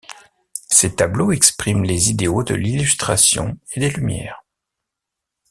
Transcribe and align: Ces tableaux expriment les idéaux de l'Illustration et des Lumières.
Ces 0.71 0.95
tableaux 0.95 1.31
expriment 1.31 1.83
les 1.83 2.09
idéaux 2.09 2.41
de 2.41 2.55
l'Illustration 2.55 3.59
et 3.75 3.79
des 3.81 3.91
Lumières. 3.91 4.43